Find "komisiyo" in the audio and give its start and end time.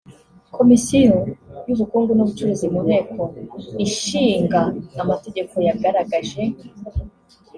0.57-1.15